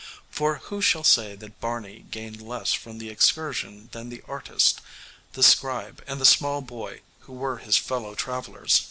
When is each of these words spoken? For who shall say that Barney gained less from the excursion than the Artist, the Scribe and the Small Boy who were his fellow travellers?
For 0.31 0.55
who 0.55 0.81
shall 0.81 1.03
say 1.03 1.35
that 1.35 1.59
Barney 1.61 2.07
gained 2.09 2.41
less 2.41 2.73
from 2.73 2.97
the 2.97 3.09
excursion 3.11 3.89
than 3.91 4.09
the 4.09 4.23
Artist, 4.27 4.81
the 5.33 5.43
Scribe 5.43 6.03
and 6.07 6.19
the 6.19 6.25
Small 6.25 6.63
Boy 6.63 7.01
who 7.19 7.33
were 7.33 7.57
his 7.57 7.77
fellow 7.77 8.15
travellers? 8.15 8.79